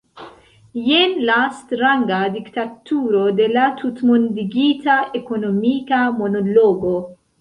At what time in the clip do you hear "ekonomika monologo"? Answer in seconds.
5.21-6.97